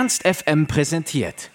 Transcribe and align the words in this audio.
Ernst 0.00 0.26
FM 0.26 0.66
präsentiert. 0.66 1.50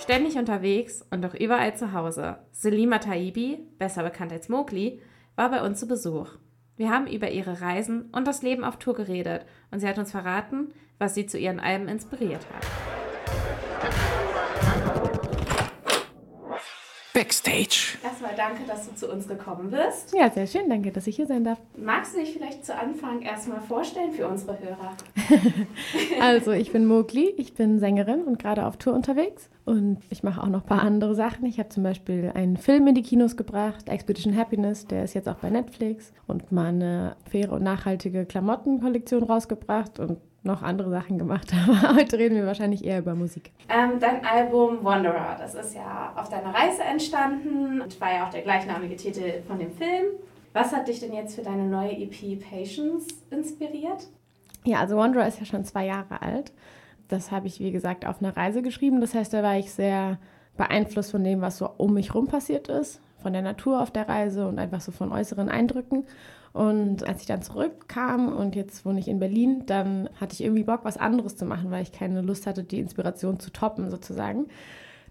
Ständig 0.00 0.36
unterwegs 0.36 1.04
und 1.10 1.26
auch 1.26 1.34
überall 1.34 1.76
zu 1.76 1.92
Hause. 1.92 2.38
Selima 2.52 3.00
Taibi, 3.00 3.58
besser 3.78 4.02
bekannt 4.02 4.32
als 4.32 4.48
Mowgli, 4.48 5.02
war 5.36 5.50
bei 5.50 5.62
uns 5.62 5.78
zu 5.78 5.88
Besuch. 5.88 6.30
Wir 6.78 6.88
haben 6.88 7.06
über 7.06 7.30
ihre 7.30 7.60
Reisen 7.60 8.08
und 8.12 8.26
das 8.26 8.40
Leben 8.40 8.64
auf 8.64 8.78
Tour 8.78 8.94
geredet 8.94 9.44
und 9.70 9.80
sie 9.80 9.88
hat 9.88 9.98
uns 9.98 10.10
verraten, 10.10 10.72
was 10.98 11.14
sie 11.14 11.26
zu 11.26 11.36
ihren 11.36 11.60
Alben 11.60 11.86
inspiriert 11.86 12.46
hat. 12.54 14.09
Backstage. 17.30 17.96
Erstmal 18.02 18.32
danke, 18.36 18.64
dass 18.66 18.88
du 18.88 18.96
zu 18.96 19.08
uns 19.08 19.28
gekommen 19.28 19.70
bist. 19.70 20.12
Ja, 20.12 20.28
sehr 20.30 20.48
schön. 20.48 20.68
Danke, 20.68 20.90
dass 20.90 21.06
ich 21.06 21.14
hier 21.14 21.28
sein 21.28 21.44
darf. 21.44 21.60
Magst 21.76 22.16
du 22.16 22.18
dich 22.18 22.32
vielleicht 22.32 22.66
zu 22.66 22.74
Anfang 22.74 23.22
erstmal 23.22 23.60
vorstellen 23.60 24.10
für 24.10 24.26
unsere 24.26 24.58
Hörer? 24.58 24.96
also, 26.20 26.50
ich 26.50 26.72
bin 26.72 26.86
Mogli, 26.86 27.32
ich 27.36 27.54
bin 27.54 27.78
Sängerin 27.78 28.22
und 28.24 28.40
gerade 28.40 28.66
auf 28.66 28.78
Tour 28.78 28.94
unterwegs. 28.94 29.48
Und 29.64 29.98
ich 30.10 30.24
mache 30.24 30.42
auch 30.42 30.48
noch 30.48 30.62
ein 30.62 30.66
paar 30.66 30.82
andere 30.82 31.14
Sachen. 31.14 31.46
Ich 31.46 31.60
habe 31.60 31.68
zum 31.68 31.84
Beispiel 31.84 32.32
einen 32.34 32.56
Film 32.56 32.88
in 32.88 32.96
die 32.96 33.02
Kinos 33.02 33.36
gebracht, 33.36 33.88
Expedition 33.88 34.36
Happiness, 34.36 34.88
der 34.88 35.04
ist 35.04 35.14
jetzt 35.14 35.28
auch 35.28 35.36
bei 35.36 35.50
Netflix. 35.50 36.12
Und 36.26 36.50
mal 36.50 36.70
eine 36.70 37.14
faire 37.30 37.52
und 37.52 37.62
nachhaltige 37.62 38.26
Klamottenkollektion 38.26 39.22
rausgebracht 39.22 40.00
und 40.00 40.18
noch 40.42 40.62
andere 40.62 40.90
Sachen 40.90 41.18
gemacht, 41.18 41.52
aber 41.68 41.96
heute 41.96 42.18
reden 42.18 42.36
wir 42.36 42.46
wahrscheinlich 42.46 42.84
eher 42.84 42.98
über 42.98 43.14
Musik. 43.14 43.52
Ähm, 43.68 44.00
dein 44.00 44.24
Album 44.24 44.82
Wanderer, 44.82 45.36
das 45.38 45.54
ist 45.54 45.74
ja 45.74 46.12
auf 46.16 46.28
deiner 46.28 46.54
Reise 46.54 46.82
entstanden 46.82 47.80
und 47.80 48.00
war 48.00 48.12
ja 48.12 48.26
auch 48.26 48.30
der 48.30 48.42
gleichnamige 48.42 48.96
Titel 48.96 49.42
von 49.46 49.58
dem 49.58 49.72
Film. 49.72 50.06
Was 50.52 50.72
hat 50.72 50.88
dich 50.88 51.00
denn 51.00 51.12
jetzt 51.12 51.36
für 51.36 51.42
deine 51.42 51.66
neue 51.66 51.92
EP 51.92 52.40
Patience 52.40 53.06
inspiriert? 53.30 54.08
Ja, 54.64 54.80
also 54.80 54.96
Wanderer 54.96 55.26
ist 55.26 55.38
ja 55.38 55.46
schon 55.46 55.64
zwei 55.64 55.86
Jahre 55.86 56.22
alt. 56.22 56.52
Das 57.08 57.30
habe 57.30 57.46
ich, 57.46 57.60
wie 57.60 57.72
gesagt, 57.72 58.06
auf 58.06 58.22
einer 58.22 58.36
Reise 58.36 58.62
geschrieben. 58.62 59.00
Das 59.00 59.14
heißt, 59.14 59.32
da 59.32 59.42
war 59.42 59.58
ich 59.58 59.72
sehr 59.72 60.18
beeinflusst 60.56 61.10
von 61.10 61.24
dem, 61.24 61.40
was 61.40 61.58
so 61.58 61.70
um 61.76 61.94
mich 61.94 62.14
rum 62.14 62.26
passiert 62.26 62.68
ist, 62.68 63.00
von 63.20 63.32
der 63.32 63.42
Natur 63.42 63.80
auf 63.80 63.90
der 63.90 64.08
Reise 64.08 64.46
und 64.48 64.58
einfach 64.58 64.80
so 64.80 64.92
von 64.92 65.12
äußeren 65.12 65.48
Eindrücken. 65.48 66.04
Und 66.52 67.06
als 67.06 67.20
ich 67.20 67.26
dann 67.26 67.42
zurückkam 67.42 68.32
und 68.32 68.56
jetzt 68.56 68.84
wohne 68.84 68.98
ich 68.98 69.08
in 69.08 69.20
Berlin, 69.20 69.64
dann 69.66 70.08
hatte 70.20 70.34
ich 70.34 70.42
irgendwie 70.42 70.64
Bock, 70.64 70.80
was 70.82 70.96
anderes 70.96 71.36
zu 71.36 71.44
machen, 71.44 71.70
weil 71.70 71.82
ich 71.82 71.92
keine 71.92 72.22
Lust 72.22 72.46
hatte, 72.46 72.64
die 72.64 72.80
Inspiration 72.80 73.38
zu 73.38 73.50
toppen 73.50 73.90
sozusagen. 73.90 74.46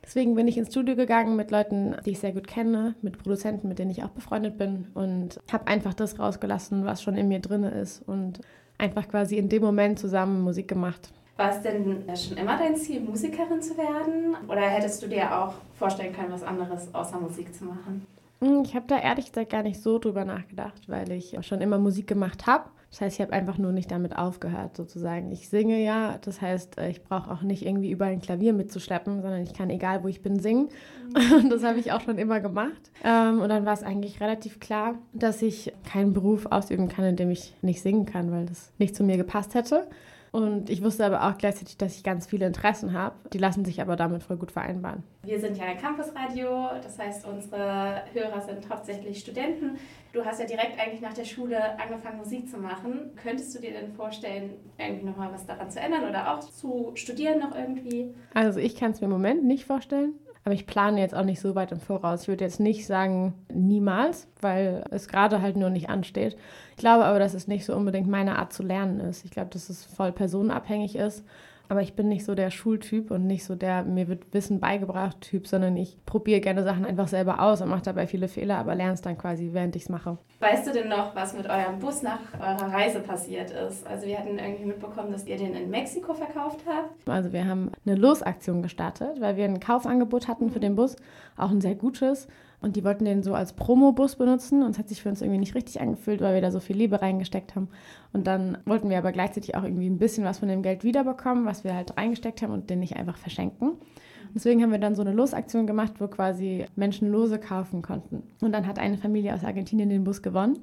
Deswegen 0.03 0.35
bin 0.35 0.47
ich 0.47 0.57
ins 0.57 0.69
Studio 0.69 0.95
gegangen 0.95 1.35
mit 1.35 1.51
Leuten, 1.51 1.95
die 2.05 2.11
ich 2.11 2.19
sehr 2.19 2.31
gut 2.31 2.47
kenne, 2.47 2.95
mit 3.01 3.17
Produzenten, 3.17 3.67
mit 3.67 3.79
denen 3.79 3.91
ich 3.91 4.03
auch 4.03 4.09
befreundet 4.09 4.57
bin 4.57 4.87
und 4.93 5.39
habe 5.51 5.67
einfach 5.67 5.93
das 5.93 6.19
rausgelassen, 6.19 6.85
was 6.85 7.01
schon 7.01 7.15
in 7.15 7.27
mir 7.27 7.39
drin 7.39 7.63
ist 7.63 8.01
und 8.07 8.39
einfach 8.77 9.07
quasi 9.07 9.37
in 9.37 9.49
dem 9.49 9.61
Moment 9.61 9.99
zusammen 9.99 10.41
Musik 10.41 10.67
gemacht. 10.67 11.11
War 11.39 11.51
es 11.51 11.61
denn 11.61 12.03
schon 12.17 12.35
immer 12.35 12.57
dein 12.57 12.75
Ziel, 12.75 12.99
Musikerin 12.99 13.61
zu 13.61 13.77
werden? 13.77 14.35
Oder 14.49 14.59
hättest 14.59 15.01
du 15.01 15.07
dir 15.07 15.33
auch 15.33 15.53
vorstellen 15.77 16.13
können, 16.13 16.33
was 16.33 16.43
anderes 16.43 16.93
außer 16.93 17.17
Musik 17.17 17.55
zu 17.55 17.63
machen? 17.63 18.05
Hm, 18.41 18.63
ich 18.65 18.75
habe 18.75 18.87
da 18.87 18.99
ehrlich 18.99 19.27
gesagt 19.27 19.49
gar 19.49 19.63
nicht 19.63 19.81
so 19.81 19.99
drüber 19.99 20.25
nachgedacht, 20.25 20.89
weil 20.89 21.09
ich 21.13 21.37
schon 21.43 21.61
immer 21.61 21.77
Musik 21.77 22.07
gemacht 22.07 22.45
habe. 22.45 22.65
Das 22.91 22.99
heißt, 22.99 23.15
ich 23.15 23.21
habe 23.21 23.31
einfach 23.31 23.57
nur 23.57 23.71
nicht 23.71 23.89
damit 23.89 24.17
aufgehört, 24.17 24.75
sozusagen. 24.75 25.31
Ich 25.31 25.47
singe 25.47 25.81
ja, 25.81 26.17
das 26.19 26.41
heißt, 26.41 26.77
äh, 26.77 26.89
ich 26.89 27.03
brauche 27.03 27.31
auch 27.31 27.41
nicht 27.41 27.65
irgendwie 27.65 27.91
überall 27.91 28.11
ein 28.11 28.21
Klavier 28.21 28.51
mitzuschleppen, 28.51 29.21
sondern 29.21 29.41
ich 29.41 29.53
kann 29.53 29.69
egal, 29.69 30.03
wo 30.03 30.09
ich 30.09 30.21
bin, 30.21 30.41
singen. 30.41 30.67
Und 31.15 31.45
mhm. 31.45 31.49
das 31.51 31.63
habe 31.63 31.79
ich 31.79 31.93
auch 31.93 32.01
schon 32.01 32.17
immer 32.17 32.41
gemacht. 32.41 32.91
Ähm, 33.01 33.39
und 33.39 33.47
dann 33.47 33.65
war 33.65 33.73
es 33.73 33.83
eigentlich 33.83 34.19
relativ 34.19 34.59
klar, 34.59 34.95
dass 35.13 35.41
ich 35.41 35.71
keinen 35.89 36.11
Beruf 36.11 36.47
ausüben 36.47 36.89
kann, 36.89 37.05
in 37.05 37.15
dem 37.15 37.31
ich 37.31 37.53
nicht 37.61 37.81
singen 37.81 38.05
kann, 38.05 38.29
weil 38.29 38.45
das 38.45 38.73
nicht 38.77 38.93
zu 38.93 39.05
mir 39.05 39.15
gepasst 39.15 39.55
hätte. 39.55 39.87
Und 40.31 40.69
ich 40.69 40.83
wusste 40.83 41.05
aber 41.05 41.27
auch 41.27 41.37
gleichzeitig, 41.37 41.77
dass 41.77 41.95
ich 41.95 42.03
ganz 42.03 42.27
viele 42.27 42.45
Interessen 42.45 42.93
habe. 42.93 43.15
Die 43.33 43.37
lassen 43.37 43.65
sich 43.65 43.81
aber 43.81 43.95
damit 43.95 44.23
voll 44.23 44.37
gut 44.37 44.51
vereinbaren. 44.51 45.03
Wir 45.23 45.39
sind 45.39 45.57
ja 45.57 45.65
ein 45.65 45.77
Campusradio, 45.77 46.69
das 46.81 46.97
heißt, 46.97 47.25
unsere 47.25 48.03
Hörer 48.13 48.41
sind 48.41 48.69
hauptsächlich 48.69 49.19
Studenten. 49.19 49.77
Du 50.13 50.23
hast 50.23 50.39
ja 50.39 50.45
direkt 50.45 50.79
eigentlich 50.79 51.01
nach 51.01 51.13
der 51.13 51.25
Schule 51.25 51.79
angefangen, 51.79 52.17
Musik 52.17 52.49
zu 52.49 52.57
machen. 52.57 53.11
Könntest 53.21 53.55
du 53.55 53.59
dir 53.59 53.71
denn 53.71 53.91
vorstellen, 53.93 54.55
irgendwie 54.77 55.05
nochmal 55.05 55.31
was 55.31 55.45
daran 55.45 55.69
zu 55.69 55.79
ändern 55.79 56.07
oder 56.09 56.33
auch 56.33 56.39
zu 56.39 56.91
studieren 56.95 57.39
noch 57.39 57.55
irgendwie? 57.55 58.13
Also 58.33 58.59
ich 58.59 58.75
kann 58.75 58.91
es 58.91 59.01
mir 59.01 59.05
im 59.05 59.11
Moment 59.11 59.43
nicht 59.43 59.65
vorstellen. 59.65 60.13
Aber 60.45 60.53
ich 60.53 60.65
plane 60.65 60.99
jetzt 60.99 61.13
auch 61.13 61.25
nicht 61.25 61.41
so 61.41 61.53
weit 61.55 61.71
im 61.71 61.79
Voraus. 61.79 62.23
Ich 62.23 62.27
würde 62.27 62.45
jetzt 62.45 62.59
nicht 62.59 62.85
sagen 62.85 63.33
niemals, 63.53 64.27
weil 64.41 64.83
es 64.89 65.07
gerade 65.07 65.41
halt 65.41 65.57
nur 65.57 65.69
nicht 65.69 65.89
ansteht. 65.89 66.37
Ich 66.71 66.77
glaube 66.77 67.05
aber, 67.05 67.19
dass 67.19 67.33
es 67.33 67.47
nicht 67.47 67.65
so 67.65 67.75
unbedingt 67.75 68.07
meine 68.07 68.39
Art 68.39 68.53
zu 68.53 68.63
lernen 68.63 68.99
ist. 68.99 69.25
Ich 69.25 69.31
glaube, 69.31 69.49
dass 69.51 69.69
es 69.69 69.85
voll 69.85 70.11
personenabhängig 70.11 70.95
ist 70.95 71.23
aber 71.69 71.81
ich 71.81 71.93
bin 71.93 72.09
nicht 72.09 72.25
so 72.25 72.35
der 72.35 72.49
Schultyp 72.49 73.11
und 73.11 73.27
nicht 73.27 73.45
so 73.45 73.55
der 73.55 73.83
mir 73.83 74.07
wird 74.07 74.33
Wissen 74.33 74.59
beigebracht 74.59 75.21
Typ, 75.21 75.47
sondern 75.47 75.77
ich 75.77 76.03
probiere 76.05 76.41
gerne 76.41 76.63
Sachen 76.63 76.85
einfach 76.85 77.07
selber 77.07 77.39
aus 77.39 77.61
und 77.61 77.69
mache 77.69 77.83
dabei 77.83 78.07
viele 78.07 78.27
Fehler, 78.27 78.57
aber 78.57 78.75
lerne 78.75 78.93
es 78.93 79.01
dann 79.01 79.17
quasi, 79.17 79.51
während 79.53 79.75
ich 79.75 79.83
es 79.83 79.89
mache. 79.89 80.17
Weißt 80.39 80.67
du 80.67 80.73
denn 80.73 80.89
noch, 80.89 81.15
was 81.15 81.35
mit 81.37 81.47
eurem 81.47 81.79
Bus 81.79 82.01
nach 82.01 82.19
eurer 82.39 82.73
Reise 82.73 83.01
passiert 83.01 83.51
ist? 83.51 83.85
Also 83.85 84.07
wir 84.07 84.17
hatten 84.17 84.39
irgendwie 84.39 84.65
mitbekommen, 84.65 85.11
dass 85.11 85.27
ihr 85.27 85.37
den 85.37 85.53
in 85.53 85.69
Mexiko 85.69 86.13
verkauft 86.13 86.61
habt. 86.65 87.07
Also 87.07 87.31
wir 87.31 87.45
haben 87.45 87.71
eine 87.85 87.95
Losaktion 87.95 88.63
gestartet, 88.63 89.21
weil 89.21 89.37
wir 89.37 89.45
ein 89.45 89.59
Kaufangebot 89.59 90.27
hatten 90.27 90.49
für 90.49 90.59
den 90.59 90.75
Bus, 90.75 90.95
auch 91.37 91.51
ein 91.51 91.61
sehr 91.61 91.75
gutes. 91.75 92.27
Und 92.61 92.75
die 92.75 92.83
wollten 92.83 93.05
den 93.05 93.23
so 93.23 93.33
als 93.33 93.53
Promobus 93.53 94.17
benutzen 94.17 94.63
und 94.63 94.71
es 94.71 94.79
hat 94.79 94.89
sich 94.89 95.01
für 95.01 95.09
uns 95.09 95.21
irgendwie 95.21 95.39
nicht 95.39 95.55
richtig 95.55 95.79
angefühlt, 95.79 96.19
weil 96.19 96.33
wir 96.33 96.41
da 96.41 96.51
so 96.51 96.59
viel 96.59 96.75
Liebe 96.75 97.01
reingesteckt 97.01 97.55
haben. 97.55 97.69
Und 98.11 98.27
dann 98.27 98.57
wollten 98.65 98.89
wir 98.89 98.97
aber 98.97 99.13
gleichzeitig 99.13 99.55
auch 99.55 99.63
irgendwie 99.63 99.89
ein 99.89 99.97
bisschen 99.97 100.25
was 100.25 100.39
von 100.39 100.49
dem 100.49 100.61
Geld 100.61 100.83
wiederbekommen, 100.83 101.45
was 101.45 101.63
wir 101.63 101.73
halt 101.73 101.95
reingesteckt 101.97 102.41
haben 102.41 102.51
und 102.51 102.69
den 102.69 102.79
nicht 102.79 102.97
einfach 102.97 103.17
verschenken. 103.17 103.73
Deswegen 104.35 104.61
haben 104.61 104.71
wir 104.71 104.79
dann 104.79 104.95
so 104.95 105.01
eine 105.01 105.13
Losaktion 105.13 105.67
gemacht, 105.67 105.93
wo 105.99 106.07
quasi 106.07 106.65
Menschen 106.75 107.09
Lose 107.09 107.39
kaufen 107.39 107.81
konnten. 107.81 108.23
Und 108.41 108.51
dann 108.51 108.67
hat 108.67 108.77
eine 108.77 108.97
Familie 108.97 109.33
aus 109.33 109.43
Argentinien 109.43 109.89
den 109.89 110.03
Bus 110.03 110.21
gewonnen. 110.21 110.59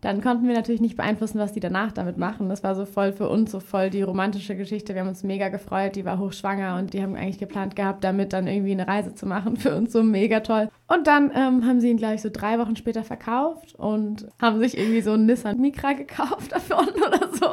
Dann 0.00 0.22
konnten 0.22 0.46
wir 0.46 0.54
natürlich 0.54 0.80
nicht 0.80 0.96
beeinflussen, 0.96 1.38
was 1.38 1.52
die 1.52 1.60
danach 1.60 1.92
damit 1.92 2.16
machen. 2.16 2.48
Das 2.48 2.62
war 2.62 2.74
so 2.74 2.86
voll 2.86 3.12
für 3.12 3.28
uns, 3.28 3.50
so 3.50 3.60
voll 3.60 3.90
die 3.90 4.02
romantische 4.02 4.56
Geschichte. 4.56 4.94
Wir 4.94 5.02
haben 5.02 5.08
uns 5.08 5.22
mega 5.22 5.48
gefreut. 5.48 5.96
Die 5.96 6.04
war 6.04 6.18
hochschwanger 6.18 6.76
und 6.78 6.94
die 6.94 7.02
haben 7.02 7.14
eigentlich 7.16 7.38
geplant 7.38 7.76
gehabt, 7.76 8.02
damit 8.02 8.32
dann 8.32 8.46
irgendwie 8.46 8.72
eine 8.72 8.88
Reise 8.88 9.14
zu 9.14 9.26
machen. 9.26 9.56
Für 9.60 9.76
uns 9.76 9.92
so 9.92 10.02
mega 10.02 10.40
toll. 10.40 10.68
Und 10.86 11.06
dann 11.06 11.30
ähm, 11.34 11.66
haben 11.66 11.80
sie 11.80 11.90
ihn, 11.90 11.98
glaube 11.98 12.14
ich, 12.14 12.22
so 12.22 12.30
drei 12.32 12.58
Wochen 12.58 12.76
später 12.76 13.04
verkauft 13.04 13.74
und 13.74 14.26
haben 14.40 14.58
sich 14.58 14.78
irgendwie 14.78 15.02
so 15.02 15.12
einen 15.12 15.26
Nissan 15.26 15.60
Micra 15.60 15.92
gekauft 15.92 16.52
davon 16.52 16.88
oder 16.88 17.28
so. 17.34 17.46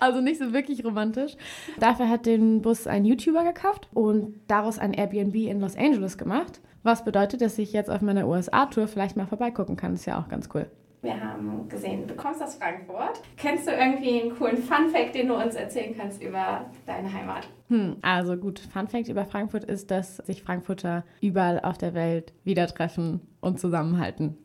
Also 0.00 0.20
nicht 0.20 0.40
so 0.40 0.52
wirklich 0.52 0.84
romantisch. 0.84 1.36
Dafür 1.78 2.08
hat 2.08 2.26
den 2.26 2.62
Bus 2.62 2.86
ein 2.86 3.04
YouTuber 3.04 3.44
gekauft 3.44 3.88
und 3.94 4.34
daraus 4.48 4.78
ein 4.78 4.92
Airbnb 4.92 5.34
in 5.36 5.60
Los 5.60 5.76
Angeles 5.76 6.18
gemacht. 6.18 6.60
Was 6.82 7.04
bedeutet, 7.04 7.42
dass 7.42 7.58
ich 7.58 7.72
jetzt 7.72 7.90
auf 7.90 8.00
meiner 8.00 8.26
USA-Tour 8.26 8.88
vielleicht 8.88 9.16
mal 9.16 9.26
vorbeigucken 9.26 9.76
kann. 9.76 9.94
ist 9.94 10.06
ja 10.06 10.18
auch 10.18 10.28
ganz 10.28 10.48
cool. 10.52 10.66
Wir 11.02 11.20
haben 11.20 11.68
gesehen, 11.68 12.06
du 12.06 12.14
kommst 12.14 12.40
aus 12.40 12.54
Frankfurt. 12.54 13.20
Kennst 13.36 13.66
du 13.66 13.72
irgendwie 13.72 14.20
einen 14.20 14.38
coolen 14.38 14.58
Fun-Fact, 14.58 15.16
den 15.16 15.26
du 15.26 15.34
uns 15.34 15.56
erzählen 15.56 15.96
kannst 15.98 16.22
über 16.22 16.70
deine 16.86 17.12
Heimat? 17.12 17.48
Hm, 17.70 17.96
also 18.02 18.36
gut, 18.36 18.60
Fun-Fact 18.60 19.08
über 19.08 19.24
Frankfurt 19.24 19.64
ist, 19.64 19.90
dass 19.90 20.18
sich 20.18 20.44
Frankfurter 20.44 21.04
überall 21.20 21.58
auf 21.58 21.76
der 21.76 21.94
Welt 21.94 22.32
wieder 22.44 22.68
treffen 22.68 23.20
und 23.40 23.58
zusammenhalten. 23.58 24.36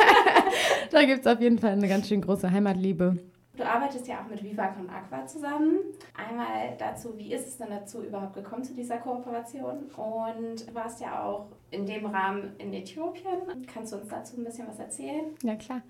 da 0.90 1.04
gibt 1.04 1.20
es 1.20 1.26
auf 1.26 1.40
jeden 1.40 1.58
Fall 1.58 1.72
eine 1.72 1.88
ganz 1.88 2.08
schön 2.08 2.20
große 2.20 2.50
Heimatliebe. 2.50 3.16
Du 3.58 3.68
arbeitest 3.68 4.06
ja 4.06 4.20
auch 4.20 4.30
mit 4.30 4.44
Viva 4.44 4.68
Con 4.68 4.88
Aqua 4.88 5.26
zusammen. 5.26 5.80
Einmal 6.16 6.76
dazu, 6.78 7.18
wie 7.18 7.32
ist 7.34 7.48
es 7.48 7.58
denn 7.58 7.70
dazu 7.70 8.04
überhaupt 8.04 8.34
gekommen 8.34 8.62
zu 8.62 8.72
dieser 8.72 8.98
Kooperation? 8.98 9.90
Und 9.96 10.68
du 10.68 10.74
warst 10.74 11.00
ja 11.00 11.24
auch 11.24 11.48
in 11.72 11.84
dem 11.84 12.06
Rahmen 12.06 12.52
in 12.58 12.72
Äthiopien. 12.72 13.66
Kannst 13.66 13.92
du 13.92 13.96
uns 13.96 14.06
dazu 14.06 14.36
ein 14.36 14.44
bisschen 14.44 14.68
was 14.68 14.78
erzählen? 14.78 15.34
Ja, 15.42 15.56
klar. 15.56 15.82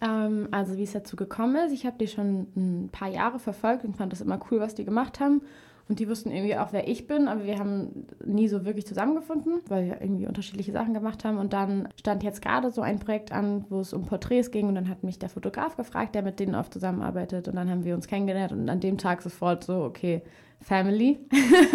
Ähm, 0.00 0.48
also 0.50 0.78
wie 0.78 0.84
es 0.84 0.92
dazu 0.92 1.14
gekommen 1.14 1.56
ist, 1.56 1.72
ich 1.72 1.84
habe 1.84 1.98
die 1.98 2.08
schon 2.08 2.46
ein 2.56 2.88
paar 2.90 3.08
Jahre 3.08 3.38
verfolgt 3.38 3.84
und 3.84 3.98
fand 3.98 4.14
das 4.14 4.22
immer 4.22 4.40
cool, 4.50 4.58
was 4.60 4.74
die 4.74 4.86
gemacht 4.86 5.20
haben. 5.20 5.42
Und 5.90 5.98
die 5.98 6.08
wussten 6.08 6.30
irgendwie 6.30 6.56
auch, 6.56 6.72
wer 6.72 6.86
ich 6.86 7.08
bin, 7.08 7.26
aber 7.26 7.44
wir 7.44 7.58
haben 7.58 8.06
nie 8.24 8.46
so 8.46 8.64
wirklich 8.64 8.86
zusammengefunden, 8.86 9.60
weil 9.66 9.86
wir 9.86 10.00
irgendwie 10.00 10.28
unterschiedliche 10.28 10.70
Sachen 10.70 10.94
gemacht 10.94 11.24
haben. 11.24 11.36
Und 11.36 11.52
dann 11.52 11.88
stand 11.98 12.22
jetzt 12.22 12.40
gerade 12.42 12.70
so 12.70 12.80
ein 12.80 13.00
Projekt 13.00 13.32
an, 13.32 13.64
wo 13.70 13.80
es 13.80 13.92
um 13.92 14.06
Porträts 14.06 14.52
ging. 14.52 14.68
Und 14.68 14.76
dann 14.76 14.88
hat 14.88 15.02
mich 15.02 15.18
der 15.18 15.28
Fotograf 15.28 15.76
gefragt, 15.76 16.14
der 16.14 16.22
mit 16.22 16.38
denen 16.38 16.54
oft 16.54 16.72
zusammenarbeitet. 16.72 17.48
Und 17.48 17.56
dann 17.56 17.68
haben 17.68 17.82
wir 17.82 17.96
uns 17.96 18.06
kennengelernt 18.06 18.52
und 18.52 18.68
an 18.68 18.78
dem 18.78 18.98
Tag 18.98 19.20
sofort 19.20 19.64
so, 19.64 19.82
okay, 19.82 20.22
Family. 20.60 21.18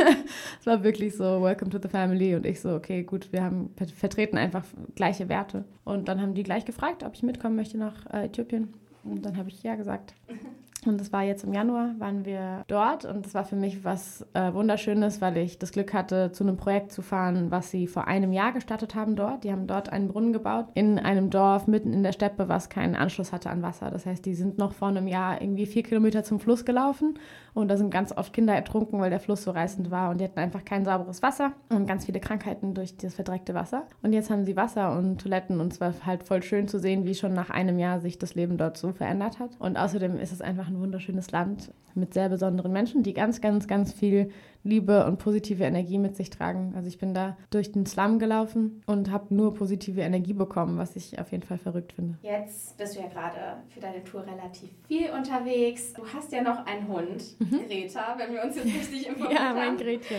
es 0.62 0.66
war 0.66 0.82
wirklich 0.82 1.18
so, 1.18 1.42
welcome 1.42 1.70
to 1.70 1.80
the 1.84 1.90
family. 1.90 2.36
Und 2.36 2.46
ich 2.46 2.62
so, 2.62 2.74
okay, 2.74 3.04
gut, 3.04 3.34
wir 3.34 3.44
haben 3.44 3.72
vertreten 3.98 4.38
einfach 4.38 4.64
gleiche 4.96 5.28
Werte. 5.28 5.66
Und 5.84 6.08
dann 6.08 6.22
haben 6.22 6.36
die 6.36 6.44
gleich 6.44 6.64
gefragt, 6.64 7.04
ob 7.04 7.16
ich 7.16 7.24
mitkommen 7.24 7.58
möchte 7.58 7.78
nach 7.78 8.06
äh, 8.14 8.28
Äthiopien. 8.28 8.74
Und 9.04 9.26
dann 9.26 9.36
habe 9.36 9.50
ich 9.50 9.62
ja 9.62 9.76
gesagt. 9.76 10.14
Und 10.86 11.00
das 11.00 11.12
war 11.12 11.24
jetzt 11.24 11.44
im 11.44 11.54
Januar, 11.54 11.96
waren 11.98 12.26
wir 12.26 12.64
dort 12.68 13.06
und 13.06 13.26
das 13.26 13.34
war 13.34 13.44
für 13.44 13.56
mich 13.56 13.84
was 13.84 14.26
äh, 14.34 14.54
Wunderschönes, 14.54 15.20
weil 15.20 15.38
ich 15.38 15.58
das 15.58 15.72
Glück 15.72 15.94
hatte, 15.94 16.32
zu 16.32 16.44
einem 16.44 16.58
Projekt 16.58 16.92
zu 16.92 17.02
fahren, 17.02 17.50
was 17.50 17.72
sie 17.72 17.88
vor 17.88 18.08
einem 18.08 18.32
Jahr 18.32 18.52
gestartet 18.52 18.96
haben 18.96 19.16
dort. 19.16 19.44
Die 19.44 19.52
haben 19.52 19.68
dort 19.68 19.90
einen 19.92 20.08
Brunnen 20.08 20.34
gebaut 20.34 20.68
in 20.76 21.00
einem 21.00 21.30
Dorf 21.30 21.68
mitten 21.68 21.92
in 21.94 22.04
der 22.04 22.12
Steppe, 22.12 22.50
was 22.50 22.70
keinen 22.70 22.96
Anschluss 22.96 23.34
hatte 23.34 23.50
an 23.50 23.64
Wasser. 23.64 23.90
Das 23.90 24.06
heißt, 24.06 24.26
die 24.26 24.36
sind 24.36 24.58
noch 24.58 24.74
vor 24.74 24.90
einem 24.90 25.08
Jahr 25.08 25.42
irgendwie 25.42 25.66
vier 25.66 25.84
Kilometer 25.84 26.24
zum 26.24 26.40
Fluss 26.40 26.66
gelaufen 26.66 27.18
und 27.54 27.70
da 27.70 27.78
sind 27.78 27.90
ganz 27.90 28.16
oft 28.16 28.34
Kinder 28.34 28.54
ertrunken, 28.54 29.00
weil 29.00 29.10
der 29.10 29.20
Fluss 29.20 29.44
so 29.44 29.52
reißend 29.52 29.90
war 29.90 30.12
und 30.12 30.20
die 30.20 30.26
hatten 30.26 30.40
einfach 30.40 30.64
kein 30.66 30.86
sauberes 30.86 31.24
Wasser 31.24 31.54
und 31.70 31.88
ganz 31.88 32.06
viele 32.06 32.20
Krankheiten 32.20 32.74
durch 32.74 32.96
das 32.98 33.16
verdreckte 33.16 33.54
Wasser. 33.54 33.88
Und 34.04 34.14
jetzt 34.14 34.30
haben 34.30 34.46
sie 34.46 34.56
Wasser 34.56 34.96
und 34.98 35.20
Toiletten 35.22 35.60
und 35.60 35.74
es 35.74 35.82
war 35.82 35.94
halt 36.06 36.24
voll 36.24 36.44
schön 36.44 36.68
zu 36.68 36.80
sehen, 36.80 37.06
wie 37.06 37.16
schon 37.16 37.34
nach 37.34 37.50
einem 37.50 37.80
Jahr 37.80 38.00
sich 38.00 38.20
das 38.20 38.36
Leben 38.36 38.58
dort 38.58 38.78
so 38.78 38.92
verändert 38.92 39.40
hat. 39.40 39.52
Und 39.60 39.78
außerdem 39.78 40.20
ist 40.20 40.32
es 40.32 40.42
einfach 40.42 40.68
ein 40.68 40.75
wunderschönes 40.80 41.32
Land 41.32 41.72
mit 41.94 42.14
sehr 42.14 42.30
besonderen 42.30 42.72
Menschen, 42.72 43.04
die 43.04 43.14
ganz, 43.14 43.42
ganz, 43.42 43.68
ganz 43.68 43.94
viel 43.94 44.32
Liebe 44.66 45.06
und 45.06 45.20
positive 45.20 45.64
Energie 45.64 46.00
mit 46.00 46.16
sich 46.16 46.32
tragen. 46.32 46.74
Also 46.76 46.88
ich 46.88 46.98
bin 46.98 47.14
da 47.14 47.38
durch 47.52 47.72
den 47.72 47.86
Slum 47.86 48.18
gelaufen 48.18 48.82
und 48.88 49.12
habe 49.12 49.34
nur 49.34 49.54
positive 49.54 50.02
Energie 50.02 50.34
bekommen, 50.34 50.80
was 50.80 50.96
ich 50.96 51.20
auf 51.20 51.32
jeden 51.32 51.44
Fall 51.44 51.60
verrückt 51.60 51.94
finde. 51.94 52.18
Jetzt 52.24 52.76
bist 52.76 52.96
du 52.96 53.00
ja 53.00 53.08
gerade 53.08 53.58
für 53.70 53.80
deine 53.80 54.04
Tour 54.04 54.26
relativ 54.26 54.70
viel 54.88 55.12
unterwegs. 55.12 55.94
Du 55.94 56.02
hast 56.12 56.32
ja 56.32 56.42
noch 56.42 56.66
einen 56.66 56.88
Hund, 56.88 57.24
mhm. 57.40 57.68
Greta, 57.68 58.16
wenn 58.18 58.34
wir 58.34 58.44
uns 58.44 58.56
jetzt 58.56 58.66
richtig 58.80 59.08
informiert 59.08 59.40
haben. 59.40 59.58
Ja, 59.58 59.66
mein 59.66 59.78
Gretchen. 59.78 60.18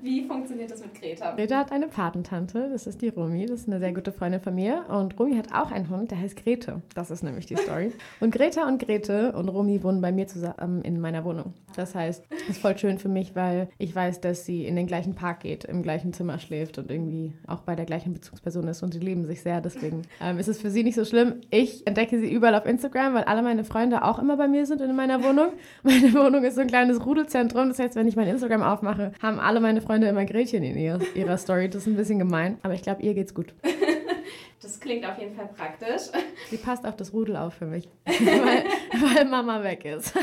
Wie 0.00 0.24
funktioniert 0.24 0.70
das 0.70 0.80
mit 0.80 0.94
Greta? 0.94 1.34
Greta 1.36 1.58
hat 1.58 1.70
eine 1.70 1.88
Patentante, 1.88 2.70
das 2.72 2.86
ist 2.86 3.02
die 3.02 3.08
Rumi, 3.08 3.44
das 3.44 3.60
ist 3.60 3.68
eine 3.68 3.78
sehr 3.78 3.92
gute 3.92 4.12
Freundin 4.12 4.40
von 4.40 4.54
mir. 4.54 4.86
Und 4.88 5.18
Rumi 5.20 5.36
hat 5.36 5.52
auch 5.52 5.70
einen 5.70 5.90
Hund, 5.90 6.10
der 6.10 6.18
heißt 6.18 6.42
Grete. 6.42 6.80
Das 6.94 7.10
ist 7.10 7.22
nämlich 7.22 7.44
die 7.44 7.56
Story. 7.56 7.92
Und 8.20 8.34
Greta 8.34 8.66
und 8.66 8.80
Grete 8.80 9.32
und 9.32 9.50
Rumi 9.50 9.82
wohnen 9.82 10.00
bei 10.00 10.12
mir 10.12 10.26
zusammen 10.26 10.80
in 10.80 10.98
meiner 10.98 11.26
Wohnung. 11.26 11.52
Das 11.76 11.94
heißt, 11.94 12.24
es 12.30 12.48
ist 12.48 12.62
voll 12.62 12.78
schön 12.78 12.98
für 12.98 13.08
mich, 13.08 13.34
weil 13.34 13.68
ich 13.82 13.96
weiß, 13.96 14.20
dass 14.20 14.46
sie 14.46 14.64
in 14.64 14.76
den 14.76 14.86
gleichen 14.86 15.16
Park 15.16 15.40
geht, 15.40 15.64
im 15.64 15.82
gleichen 15.82 16.12
Zimmer 16.12 16.38
schläft 16.38 16.78
und 16.78 16.88
irgendwie 16.88 17.32
auch 17.48 17.62
bei 17.62 17.74
der 17.74 17.84
gleichen 17.84 18.14
Bezugsperson 18.14 18.68
ist 18.68 18.84
und 18.84 18.94
sie 18.94 19.00
lieben 19.00 19.26
sich 19.26 19.42
sehr. 19.42 19.60
Deswegen 19.60 20.02
ähm, 20.20 20.38
ist 20.38 20.46
es 20.46 20.60
für 20.60 20.70
sie 20.70 20.84
nicht 20.84 20.94
so 20.94 21.04
schlimm. 21.04 21.40
Ich 21.50 21.84
entdecke 21.84 22.20
sie 22.20 22.32
überall 22.32 22.54
auf 22.54 22.64
Instagram, 22.64 23.14
weil 23.14 23.24
alle 23.24 23.42
meine 23.42 23.64
Freunde 23.64 24.04
auch 24.04 24.20
immer 24.20 24.36
bei 24.36 24.46
mir 24.46 24.66
sind 24.66 24.80
in 24.80 24.94
meiner 24.94 25.24
Wohnung. 25.24 25.48
Meine 25.82 26.14
Wohnung 26.14 26.44
ist 26.44 26.54
so 26.54 26.60
ein 26.60 26.68
kleines 26.68 27.04
Rudelzentrum. 27.04 27.68
Das 27.68 27.78
heißt, 27.80 27.96
wenn 27.96 28.06
ich 28.06 28.14
mein 28.14 28.28
Instagram 28.28 28.62
aufmache, 28.62 29.12
haben 29.20 29.40
alle 29.40 29.58
meine 29.60 29.80
Freunde 29.80 30.06
immer 30.06 30.24
Gretchen 30.24 30.62
in 30.62 30.76
ihrer, 30.76 31.00
ihrer 31.14 31.36
Story. 31.36 31.68
Das 31.68 31.82
ist 31.82 31.88
ein 31.88 31.96
bisschen 31.96 32.18
gemein, 32.18 32.58
aber 32.62 32.74
ich 32.74 32.82
glaube, 32.82 33.02
ihr 33.02 33.14
geht's 33.14 33.34
gut. 33.34 33.52
Das 34.60 34.78
klingt 34.78 35.04
auf 35.04 35.18
jeden 35.18 35.34
Fall 35.34 35.48
praktisch. 35.56 36.02
Sie 36.48 36.56
passt 36.56 36.86
auf 36.86 36.94
das 36.94 37.12
Rudel 37.12 37.36
auf 37.36 37.54
für 37.54 37.66
mich, 37.66 37.88
weil, 38.06 38.64
weil 38.92 39.24
Mama 39.24 39.64
weg 39.64 39.84
ist. 39.84 40.14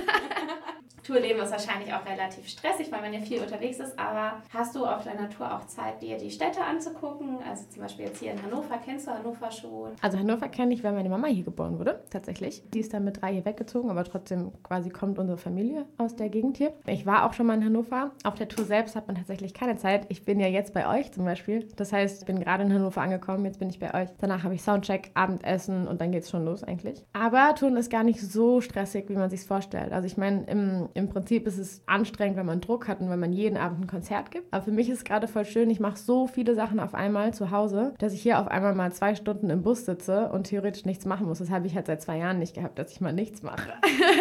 Tourleben 1.10 1.40
ist 1.40 1.52
wahrscheinlich 1.52 1.92
auch 1.92 2.06
relativ 2.06 2.48
stressig, 2.48 2.92
weil 2.92 3.02
man 3.02 3.12
ja 3.12 3.20
viel 3.20 3.42
unterwegs 3.42 3.80
ist, 3.80 3.98
aber 3.98 4.44
hast 4.54 4.76
du 4.76 4.86
auf 4.86 5.04
deiner 5.04 5.28
Tour 5.28 5.52
auch 5.52 5.66
Zeit, 5.66 6.04
dir 6.04 6.18
die 6.18 6.30
Städte 6.30 6.64
anzugucken? 6.64 7.40
Also 7.50 7.64
zum 7.68 7.82
Beispiel 7.82 8.06
jetzt 8.06 8.20
hier 8.20 8.32
in 8.34 8.44
Hannover, 8.44 8.78
kennst 8.86 9.08
du 9.08 9.12
Hannover 9.12 9.50
schon? 9.50 9.94
Also 10.04 10.20
Hannover 10.20 10.48
kenne 10.50 10.72
ich, 10.72 10.84
weil 10.84 10.94
meine 10.94 11.10
Mama 11.10 11.26
hier 11.26 11.44
geboren 11.44 11.80
wurde, 11.80 12.04
tatsächlich. 12.12 12.62
Die 12.76 12.80
ist 12.80 12.94
dann 12.94 13.06
mit 13.06 13.20
drei 13.20 13.34
hier 13.34 13.46
weggezogen, 13.46 13.90
aber 13.90 14.04
trotzdem 14.04 14.52
quasi 14.62 14.92
kommt 14.92 15.18
unsere 15.18 15.40
Familie 15.40 15.88
aus 15.98 16.16
der 16.16 16.30
Gegend 16.30 16.58
hier. 16.58 16.74
Ich 16.86 17.08
war 17.08 17.26
auch 17.26 17.34
schon 17.34 17.48
mal 17.48 17.56
in 17.56 17.66
Hannover. 17.66 18.12
Auf 18.24 18.36
der 18.36 18.48
Tour 18.48 18.66
selbst 18.66 18.96
hat 18.96 19.08
man 19.08 19.16
tatsächlich 19.16 19.56
keine 19.56 19.78
Zeit. 19.78 20.06
Ich 20.10 20.26
bin 20.26 20.40
ja 20.40 20.48
jetzt 20.48 20.76
bei 20.76 20.88
euch 20.88 21.12
zum 21.12 21.26
Beispiel. 21.26 21.68
Das 21.76 21.92
heißt, 21.92 22.22
ich 22.22 22.28
bin 22.28 22.40
gerade 22.40 22.64
in 22.64 22.72
Hannover 22.72 23.02
angekommen, 23.02 23.46
jetzt 23.46 23.58
bin 23.58 23.72
ich 23.72 23.80
bei 23.80 23.96
euch. 23.96 24.10
Danach 24.20 24.44
habe 24.44 24.54
ich 24.54 24.62
Soundcheck, 24.62 25.10
Abendessen 25.16 25.88
und 25.88 26.02
dann 26.02 26.12
geht 26.12 26.22
es 26.22 26.30
schon 26.30 26.46
los 26.46 26.64
eigentlich. 26.64 27.04
Aber 27.14 27.56
Touren 27.56 27.78
ist 27.78 27.90
gar 27.90 28.04
nicht 28.04 28.22
so 28.22 28.62
stressig, 28.62 29.10
wie 29.10 29.16
man 29.16 29.32
sich 29.32 29.42
vorstellt. 29.42 29.92
Also 29.92 30.06
ich 30.06 30.16
meine, 30.16 30.44
im, 30.44 30.90
im 31.00 31.10
Prinzip 31.10 31.48
ist 31.48 31.58
es 31.58 31.82
anstrengend, 31.86 32.38
wenn 32.38 32.46
man 32.46 32.62
Druck 32.62 32.88
hat 32.88 33.00
und 33.02 33.10
wenn 33.10 33.20
man 33.20 33.34
jeden 33.34 33.58
Abend 33.58 33.82
ein 33.82 33.88
Konzert 33.88 34.32
gibt. 34.32 34.54
Aber 34.54 34.64
für 34.64 34.72
mich 34.72 34.90
ist 34.90 35.00
es 35.00 35.04
gerade 35.04 35.28
voll 35.28 35.46
schön. 35.46 35.70
Ich 35.70 35.80
mache 35.80 35.98
so 35.98 36.28
viele 36.28 36.54
Sachen 36.54 36.80
auf 36.80 36.94
einmal 36.94 37.34
zu 37.34 37.52
Hause, 37.52 37.94
dass 37.98 38.14
ich 38.14 38.22
hier 38.22 38.40
auf 38.40 38.48
einmal 38.48 38.76
mal 38.76 38.92
zwei 38.92 39.16
Stunden 39.16 39.50
im 39.50 39.64
Bus 39.64 39.86
sitze 39.86 40.30
und 40.30 40.44
theoretisch 40.44 40.86
nichts 40.86 41.06
machen 41.06 41.28
muss. 41.28 41.40
Das 41.40 41.50
habe 41.50 41.66
ich 41.66 41.76
halt 41.76 41.88
seit 41.88 42.02
zwei 42.02 42.18
Jahren 42.18 42.40
nicht 42.40 42.54
gehabt, 42.54 42.78
dass 42.78 42.92
ich 42.92 43.02
mal 43.02 43.14
nichts 43.14 43.42
mache. 43.42 43.74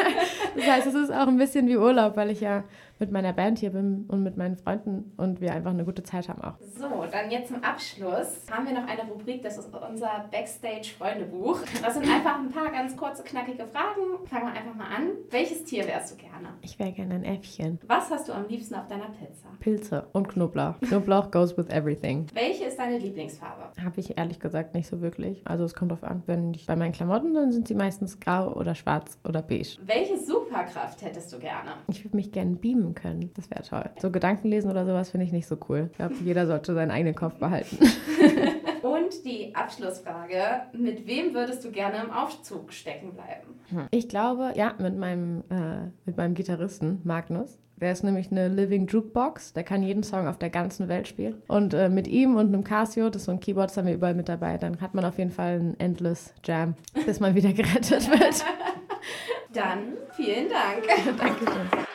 das 0.57 0.67
heißt, 0.67 0.87
es 0.87 0.95
ist 0.95 1.13
auch 1.13 1.29
ein 1.29 1.39
bisschen 1.39 1.69
wie 1.69 1.77
Urlaub, 1.77 2.17
weil 2.17 2.31
ich 2.31 2.41
ja 2.41 2.65
mit 2.99 3.13
meiner 3.13 3.33
Band 3.33 3.59
hier 3.59 3.71
bin 3.71 4.05
und 4.09 4.23
mit 4.23 4.37
meinen 4.37 4.57
Freunden 4.57 5.13
und 5.17 5.41
wir 5.41 5.53
einfach 5.53 5.71
eine 5.71 5.85
gute 5.85 6.03
Zeit 6.03 6.29
haben 6.29 6.43
auch. 6.43 6.55
So, 6.61 7.05
dann 7.11 7.31
jetzt 7.31 7.49
zum 7.49 7.63
Abschluss 7.63 8.47
haben 8.51 8.67
wir 8.67 8.75
noch 8.75 8.87
eine 8.87 9.03
Rubrik, 9.11 9.43
das 9.43 9.59
ist 9.59 9.71
unser 9.75 10.25
Backstage-Freundebuch. 10.31 11.61
Das 11.83 11.95
sind 11.95 12.09
einfach 12.09 12.39
ein 12.39 12.51
paar 12.51 12.71
ganz 12.71 12.97
kurze, 12.97 13.23
knackige 13.23 13.67
Fragen. 13.67 14.27
Fangen 14.27 14.47
wir 14.47 14.53
einfach 14.53 14.75
mal 14.75 14.89
an. 14.95 15.11
Welches 15.31 15.65
Tier 15.65 15.87
wärst 15.87 16.13
du 16.13 16.17
gerne? 16.17 16.49
Ich 16.63 16.79
wäre 16.79 16.93
gerne 16.93 17.15
ein 17.15 17.25
Äffchen. 17.25 17.79
Was 17.87 18.11
hast 18.11 18.29
du 18.29 18.33
am 18.33 18.47
liebsten 18.49 18.75
auf 18.75 18.87
deiner 18.89 19.11
Pizza? 19.11 19.49
Pilze 19.61 20.07
und 20.13 20.29
Knoblauch. 20.29 20.79
Knoblauch 20.81 21.31
goes 21.31 21.57
with 21.57 21.69
everything. 21.69 22.27
Welche 22.35 22.65
ist 22.65 22.79
deine 22.79 22.99
Lieblingsfarbe? 22.99 23.71
Habe 23.83 24.01
ich 24.01 24.19
ehrlich 24.19 24.41
gesagt 24.41 24.75
nicht 24.75 24.89
so 24.89 25.01
wirklich. 25.01 25.41
Also 25.45 25.65
es 25.65 25.75
kommt 25.75 25.93
drauf 25.93 26.05
an. 26.05 26.23
Wenn 26.27 26.55
ich 26.55 26.67
bei 26.67 26.77
meinen 26.77 26.93
Klamotten, 26.93 27.35
dann 27.35 27.53
sind 27.53 27.69
sie 27.69 27.75
meistens 27.75 28.21
grau 28.21 28.53
oder 28.55 28.75
schwarz 28.75 29.19
oder 29.27 29.43
beige. 29.43 29.79
Welche 29.85 30.19
Superkraft 30.19 31.03
hättest 31.03 31.33
du 31.33 31.39
gerne? 31.39 31.73
Ich 31.89 32.05
würde 32.05 32.17
mich 32.17 32.33
gerne 32.33 32.57
beamen 32.57 32.88
üben 32.89 32.95
können. 32.95 33.31
Das 33.35 33.51
wäre 33.51 33.63
toll. 33.63 33.91
So 34.01 34.11
Gedanken 34.11 34.49
lesen 34.49 34.71
oder 34.71 34.87
sowas 34.87 35.11
finde 35.11 35.27
ich 35.27 35.33
nicht 35.33 35.47
so 35.47 35.57
cool. 35.69 35.89
Ich 35.93 35.97
glaube, 35.97 36.15
jeder 36.25 36.47
sollte 36.47 36.75
seinen 36.75 36.91
eigenen 36.91 37.15
Kopf 37.15 37.35
behalten. 37.35 37.79
Und 38.83 39.25
die 39.25 39.55
Abschlussfrage: 39.55 40.63
Mit 40.73 41.07
wem 41.07 41.35
würdest 41.35 41.65
du 41.65 41.71
gerne 41.71 42.03
im 42.03 42.11
Aufzug 42.11 42.73
stecken 42.73 43.13
bleiben? 43.13 43.61
Hm. 43.71 43.87
Ich 43.91 44.09
glaube, 44.09 44.53
ja, 44.55 44.75
mit 44.79 44.97
meinem, 44.97 45.43
äh, 45.51 45.91
mit 46.07 46.17
meinem 46.17 46.35
Gitarristen 46.35 47.01
Magnus. 47.05 47.59
Der 47.77 47.93
ist 47.93 48.03
nämlich 48.03 48.33
eine 48.33 48.49
Living 48.49 48.89
Jukebox. 48.89 49.53
Der 49.53 49.63
kann 49.63 49.85
jeden 49.85 50.03
Song 50.03 50.27
auf 50.27 50.37
der 50.37 50.51
ganzen 50.51 50.89
Welt 50.89 51.07
spielen. 51.07 51.41
Und 51.47 51.75
äh, 51.75 51.89
mit 51.89 52.09
ihm 52.09 52.35
und 52.35 52.49
einem 52.49 52.65
Casio, 52.65 53.09
das 53.09 53.23
ist 53.23 53.27
so 53.27 53.33
ein 53.33 53.39
Keyboard, 53.39 53.71
das 53.71 53.77
haben 53.77 53.87
wir 53.87 53.95
überall 53.95 54.15
mit 54.15 54.29
dabei, 54.29 54.59
dann 54.59 54.81
hat 54.81 54.95
man 54.95 55.05
auf 55.05 55.17
jeden 55.19 55.31
Fall 55.31 55.61
ein 55.61 55.79
Endless 55.79 56.35
Jam, 56.43 56.75
bis 57.07 57.21
man 57.21 57.37
wieder 57.37 57.53
gerettet 57.53 58.11
wird. 58.11 58.45
Dann 59.53 59.97
vielen 60.15 60.49
Dank. 60.49 60.85
Dankeschön. 61.19 61.87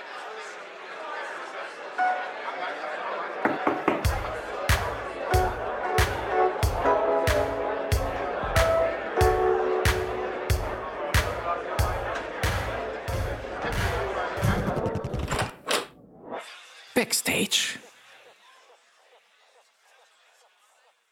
Backstage. 17.04 17.83